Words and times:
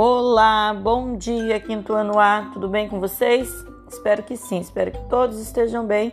Olá, 0.00 0.72
bom 0.72 1.16
dia, 1.16 1.58
quinto 1.58 1.92
ano 1.92 2.20
A, 2.20 2.50
tudo 2.52 2.68
bem 2.68 2.88
com 2.88 3.00
vocês? 3.00 3.52
Espero 3.90 4.22
que 4.22 4.36
sim, 4.36 4.60
espero 4.60 4.92
que 4.92 5.08
todos 5.08 5.40
estejam 5.40 5.84
bem 5.84 6.12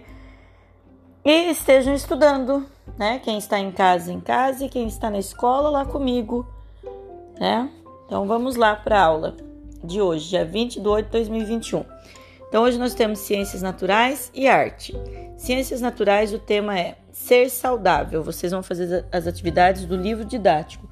e 1.23 1.51
estejam 1.51 1.94
estudando, 1.94 2.65
né? 2.97 3.19
Quem 3.19 3.37
está 3.37 3.60
em 3.60 3.71
casa, 3.71 4.12
em 4.12 4.19
casa, 4.19 4.65
e 4.65 4.69
quem 4.69 4.87
está 4.87 5.12
na 5.12 5.19
escola, 5.19 5.69
lá 5.69 5.85
comigo, 5.85 6.47
né? 7.40 7.69
Então 8.08 8.26
vamos 8.26 8.56
lá 8.56 8.76
para 8.76 8.99
a 8.99 9.06
aula 9.06 9.37
de 9.83 10.02
hoje, 10.02 10.29
dia 10.29 10.44
20 10.44 10.81
de 10.81 10.88
8 10.88 11.06
de 11.06 11.12
2021. 11.12 11.86
Então 12.49 12.63
hoje 12.63 12.79
nós 12.79 12.96
temos 12.96 13.20
Ciências 13.20 13.62
Naturais 13.62 14.31
e 14.33 14.47
Arte. 14.47 14.96
Ciências 15.38 15.79
Naturais, 15.79 16.34
o 16.34 16.40
tema 16.40 16.76
é 16.76 16.98
Ser 17.12 17.52
Saudável. 17.52 18.23
Vocês 18.23 18.52
vão 18.52 18.63
fazer 18.63 19.05
as 19.12 19.27
atividades 19.27 19.86
do 19.86 19.95
livro 19.95 20.26
didático 20.26 20.88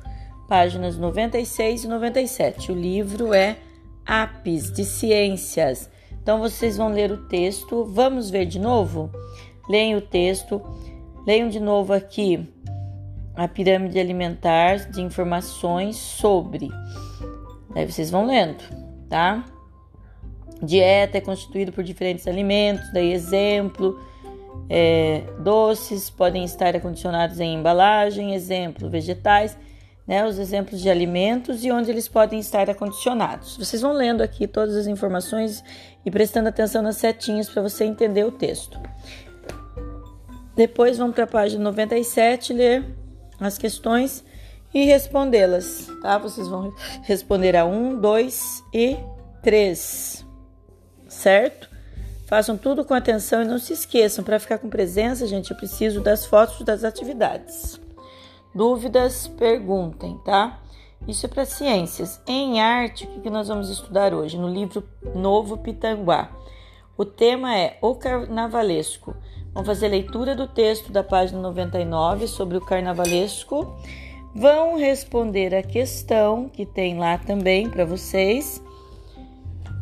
páginas 0.47 0.97
96 0.97 1.83
e 1.83 1.87
97. 1.87 2.71
O 2.71 2.75
livro 2.75 3.33
é 3.33 3.57
Apis 4.05 4.71
de 4.71 4.83
Ciências. 4.83 5.89
Então 6.21 6.39
vocês 6.39 6.77
vão 6.77 6.89
ler 6.89 7.11
o 7.11 7.25
texto. 7.27 7.85
Vamos 7.85 8.29
ver 8.29 8.45
de 8.45 8.59
novo? 8.59 9.09
Leiam 9.69 9.99
o 9.99 10.01
texto. 10.01 10.61
Leiam 11.25 11.49
de 11.49 11.59
novo 11.59 11.93
aqui 11.93 12.47
a 13.35 13.47
pirâmide 13.47 13.99
alimentar 13.99 14.89
de 14.91 15.01
informações 15.01 15.95
sobre. 15.95 16.69
Aí 17.75 17.89
vocês 17.89 18.11
vão 18.11 18.27
lendo, 18.27 18.63
tá? 19.09 19.43
Dieta 20.61 21.17
é 21.17 21.21
constituída 21.21 21.71
por 21.71 21.83
diferentes 21.83 22.27
alimentos, 22.27 22.91
daí 22.93 23.11
exemplo. 23.11 23.99
É, 24.69 25.23
doces 25.39 26.09
podem 26.09 26.45
estar 26.45 26.75
acondicionados 26.75 27.39
em 27.39 27.55
embalagem, 27.55 28.33
exemplo, 28.33 28.89
vegetais 28.89 29.57
né, 30.07 30.25
os 30.25 30.37
exemplos 30.37 30.81
de 30.81 30.89
alimentos 30.89 31.63
e 31.63 31.71
onde 31.71 31.89
eles 31.89 32.07
podem 32.07 32.39
estar 32.39 32.69
acondicionados. 32.69 33.57
Vocês 33.57 33.81
vão 33.81 33.93
lendo 33.93 34.21
aqui 34.21 34.47
todas 34.47 34.75
as 34.75 34.87
informações 34.87 35.63
e 36.05 36.11
prestando 36.11 36.49
atenção 36.49 36.81
nas 36.81 36.97
setinhas 36.97 37.49
para 37.49 37.61
você 37.61 37.85
entender 37.85 38.25
o 38.25 38.31
texto. 38.31 38.79
Depois 40.55 40.97
vão 40.97 41.11
para 41.11 41.23
a 41.23 41.27
página 41.27 41.63
97 41.63 42.53
ler 42.53 42.85
as 43.39 43.57
questões 43.57 44.23
e 44.73 44.85
respondê-las, 44.85 45.87
tá? 46.01 46.17
Vocês 46.17 46.47
vão 46.47 46.73
responder 47.03 47.55
a 47.55 47.65
1, 47.65 47.99
2 47.99 48.63
e 48.73 48.97
3, 49.41 50.25
certo? 51.07 51.69
Façam 52.25 52.57
tudo 52.57 52.83
com 52.83 52.93
atenção 52.93 53.43
e 53.43 53.45
não 53.45 53.59
se 53.59 53.73
esqueçam, 53.73 54.23
para 54.23 54.39
ficar 54.39 54.57
com 54.57 54.69
presença, 54.69 55.27
gente, 55.27 55.51
eu 55.51 55.57
preciso 55.57 56.01
das 56.01 56.25
fotos 56.25 56.65
das 56.65 56.83
atividades. 56.83 57.79
Dúvidas, 58.53 59.27
perguntem, 59.27 60.17
tá? 60.23 60.59
Isso 61.07 61.25
é 61.25 61.29
para 61.29 61.43
ciências. 61.43 62.21
Em 62.27 62.61
arte, 62.61 63.05
o 63.05 63.21
que 63.21 63.29
nós 63.29 63.47
vamos 63.47 63.69
estudar 63.69 64.13
hoje? 64.13 64.37
No 64.37 64.47
livro 64.47 64.83
Novo 65.15 65.57
Pitanguá. 65.57 66.29
O 66.95 67.03
tema 67.03 67.57
é 67.57 67.77
O 67.81 67.95
Carnavalesco. 67.95 69.15
Vamos 69.53 69.67
fazer 69.67 69.87
leitura 69.87 70.35
do 70.35 70.47
texto 70.47 70.91
da 70.91 71.03
página 71.03 71.41
99 71.41 72.27
sobre 72.27 72.55
o 72.57 72.61
carnavalesco. 72.61 73.75
Vão 74.35 74.77
responder 74.77 75.53
a 75.55 75.63
questão 75.63 76.47
que 76.47 76.65
tem 76.65 76.97
lá 76.97 77.17
também 77.17 77.69
para 77.69 77.85
vocês. 77.85 78.63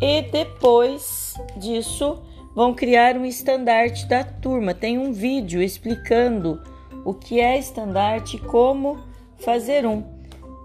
E 0.01 0.21
depois 0.23 1.35
disso, 1.57 2.21
vão 2.55 2.73
criar 2.73 3.17
um 3.17 3.25
estandarte 3.25 4.07
da 4.07 4.23
turma. 4.23 4.73
Tem 4.73 4.97
um 4.97 5.11
vídeo 5.11 5.61
explicando 5.61 6.61
o 7.05 7.13
que 7.13 7.39
é 7.39 7.57
estandarte 7.57 8.37
como 8.37 8.99
fazer 9.39 9.85
um. 9.85 10.03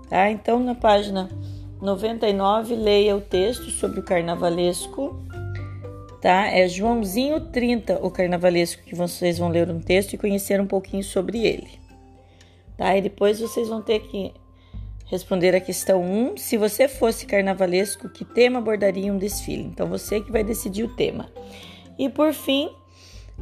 Tá? 0.08 0.30
Então, 0.30 0.60
na 0.60 0.74
página 0.74 1.28
99, 1.80 2.74
leia 2.74 3.16
o 3.16 3.20
texto 3.20 3.70
sobre 3.70 4.00
o 4.00 4.02
carnavalesco. 4.02 5.20
Tá? 6.20 6.46
É 6.46 6.66
Joãozinho 6.68 7.40
30, 7.40 8.04
o 8.04 8.10
carnavalesco, 8.10 8.82
que 8.82 8.94
vocês 8.94 9.38
vão 9.38 9.48
ler 9.48 9.70
um 9.70 9.80
texto 9.80 10.14
e 10.14 10.18
conhecer 10.18 10.60
um 10.60 10.66
pouquinho 10.66 11.02
sobre 11.02 11.46
ele. 11.46 11.68
Tá? 12.76 12.96
E 12.96 13.02
depois 13.02 13.40
vocês 13.40 13.68
vão 13.68 13.82
ter 13.82 14.00
que 14.00 14.32
responder 15.06 15.54
a 15.54 15.60
questão 15.60 16.02
1. 16.02 16.36
Se 16.36 16.56
você 16.56 16.88
fosse 16.88 17.26
carnavalesco, 17.26 18.08
que 18.08 18.24
tema 18.24 18.58
abordaria 18.58 19.12
um 19.12 19.18
desfile? 19.18 19.62
Então, 19.62 19.88
você 19.88 20.20
que 20.20 20.32
vai 20.32 20.44
decidir 20.44 20.84
o 20.84 20.94
tema. 20.94 21.28
E 21.98 22.08
por 22.08 22.32
fim, 22.32 22.70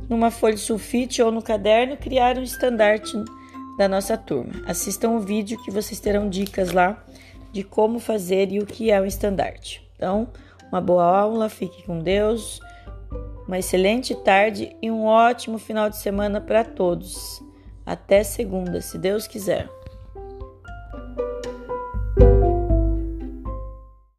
numa 0.09 0.31
folha 0.31 0.55
de 0.55 0.61
sulfite 0.61 1.23
ou 1.23 1.31
no 1.31 1.43
caderno, 1.43 1.97
criar 1.97 2.39
um 2.39 2.43
estandarte 2.43 3.17
da 3.77 3.89
nossa 3.89 4.17
turma. 4.17 4.53
Assistam 4.67 5.11
o 5.11 5.21
vídeo 5.21 5.61
que 5.63 5.71
vocês 5.71 6.01
terão 6.01 6.29
dicas 6.29 6.73
lá 6.73 7.03
de 7.53 7.63
como 7.63 7.99
fazer 7.99 8.53
e 8.53 8.59
o 8.59 8.67
que 8.67 8.91
é 8.91 9.01
o 9.01 9.07
estandarte. 9.07 9.89
Então, 9.97 10.29
uma 10.71 10.81
boa 10.81 11.05
aula, 11.05 11.49
fique 11.49 11.85
com 11.85 11.99
Deus, 11.99 12.61
uma 13.47 13.59
excelente 13.59 14.15
tarde 14.15 14.77
e 14.83 14.91
um 14.91 15.05
ótimo 15.05 15.59
final 15.59 15.89
de 15.89 15.97
semana 15.97 16.41
para 16.41 16.65
todos. 16.65 17.43
Até 17.87 18.25
segunda, 18.25 18.81
se 18.81 18.99
Deus 18.99 19.27
quiser. 19.27 19.69